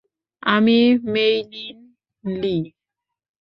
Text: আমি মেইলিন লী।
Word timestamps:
আমি 0.43 0.77
মেইলিন 1.05 1.77
লী। 2.23 2.55